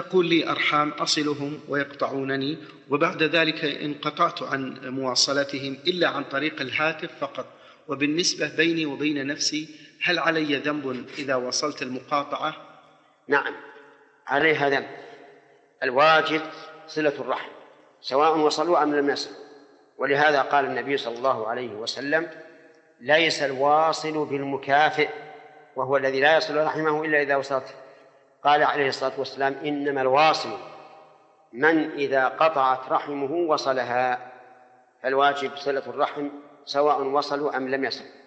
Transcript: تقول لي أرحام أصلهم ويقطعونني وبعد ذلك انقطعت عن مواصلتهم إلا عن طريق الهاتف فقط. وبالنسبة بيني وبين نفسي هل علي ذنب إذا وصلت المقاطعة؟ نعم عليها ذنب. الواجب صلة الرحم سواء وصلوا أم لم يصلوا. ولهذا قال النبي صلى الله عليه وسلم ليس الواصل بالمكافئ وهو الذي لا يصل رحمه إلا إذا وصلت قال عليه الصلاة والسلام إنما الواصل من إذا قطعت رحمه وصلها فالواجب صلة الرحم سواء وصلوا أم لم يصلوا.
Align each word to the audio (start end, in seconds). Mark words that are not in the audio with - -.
تقول 0.00 0.26
لي 0.26 0.50
أرحام 0.50 0.90
أصلهم 0.90 1.60
ويقطعونني 1.68 2.58
وبعد 2.90 3.22
ذلك 3.22 3.64
انقطعت 3.64 4.42
عن 4.42 4.88
مواصلتهم 4.88 5.76
إلا 5.86 6.08
عن 6.08 6.24
طريق 6.24 6.60
الهاتف 6.60 7.10
فقط. 7.20 7.46
وبالنسبة 7.88 8.56
بيني 8.56 8.86
وبين 8.86 9.26
نفسي 9.26 9.68
هل 10.02 10.18
علي 10.18 10.56
ذنب 10.56 11.06
إذا 11.18 11.34
وصلت 11.34 11.82
المقاطعة؟ 11.82 12.56
نعم 13.28 13.54
عليها 14.26 14.68
ذنب. 14.70 14.88
الواجب 15.82 16.40
صلة 16.86 17.14
الرحم 17.20 17.50
سواء 18.00 18.38
وصلوا 18.38 18.82
أم 18.82 18.94
لم 18.94 19.10
يصلوا. 19.10 19.36
ولهذا 19.98 20.42
قال 20.42 20.64
النبي 20.64 20.96
صلى 20.96 21.16
الله 21.18 21.48
عليه 21.48 21.72
وسلم 21.72 22.30
ليس 23.00 23.42
الواصل 23.42 24.26
بالمكافئ 24.26 25.08
وهو 25.76 25.96
الذي 25.96 26.20
لا 26.20 26.36
يصل 26.36 26.56
رحمه 26.56 27.04
إلا 27.04 27.22
إذا 27.22 27.36
وصلت 27.36 27.74
قال 28.44 28.62
عليه 28.62 28.88
الصلاة 28.88 29.12
والسلام 29.18 29.54
إنما 29.64 30.00
الواصل 30.00 30.58
من 31.52 31.90
إذا 31.90 32.28
قطعت 32.28 32.88
رحمه 32.88 33.32
وصلها 33.32 34.32
فالواجب 35.02 35.50
صلة 35.56 35.82
الرحم 35.86 36.28
سواء 36.64 37.02
وصلوا 37.02 37.56
أم 37.56 37.68
لم 37.68 37.84
يصلوا. 37.84 38.18